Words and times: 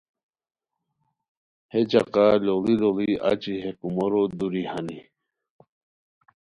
ہے 1.71 1.81
چقہ 1.91 2.25
لوڑی 2.45 2.75
لوڑی 2.81 3.09
اچی 3.29 3.55
ہے 3.63 3.71
کومورو 3.79 4.23
دوری 4.37 4.63
ہانی 4.71 4.99